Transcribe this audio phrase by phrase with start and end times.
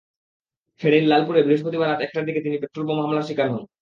[0.81, 3.63] ফেনীর লালপুরে বৃহস্পতিবার রাত একটার দিকে তিনি পেট্রোলবোমা হামলার শিকার হন।